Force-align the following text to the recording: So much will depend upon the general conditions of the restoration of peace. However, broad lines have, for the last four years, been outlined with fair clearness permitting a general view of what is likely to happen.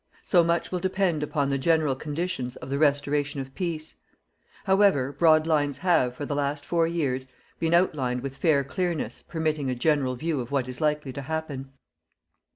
So 0.23 0.43
much 0.43 0.71
will 0.71 0.79
depend 0.79 1.21
upon 1.21 1.49
the 1.49 1.59
general 1.59 1.93
conditions 1.95 2.55
of 2.55 2.71
the 2.71 2.79
restoration 2.79 3.39
of 3.39 3.53
peace. 3.53 3.93
However, 4.63 5.11
broad 5.11 5.45
lines 5.45 5.77
have, 5.77 6.15
for 6.15 6.25
the 6.25 6.33
last 6.33 6.65
four 6.65 6.87
years, 6.87 7.27
been 7.59 7.75
outlined 7.75 8.21
with 8.23 8.37
fair 8.37 8.63
clearness 8.63 9.21
permitting 9.21 9.69
a 9.69 9.75
general 9.75 10.15
view 10.15 10.41
of 10.41 10.49
what 10.49 10.67
is 10.67 10.81
likely 10.81 11.13
to 11.13 11.21
happen. 11.21 11.73